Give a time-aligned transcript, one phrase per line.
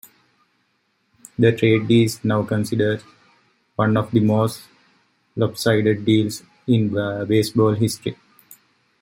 [1.37, 3.03] The trade is now considered
[3.75, 4.63] one of the most
[5.35, 6.89] lopsided deals in
[7.27, 8.17] baseball history.